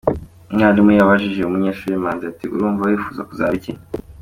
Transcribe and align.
Umwarimu 0.51 0.91
yabajije 0.97 1.41
umunyeshuri 1.43 2.01
Manzi 2.03 2.23
ati 2.31 2.45
"urumva 2.55 2.81
wifuza 2.89 3.27
kuzaba 3.29 3.53
iki?. 3.59 3.73